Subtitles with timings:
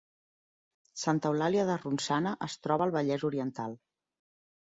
[1.01, 3.79] Santa Eulàlia de Ronçana es troba al Vallès Oriental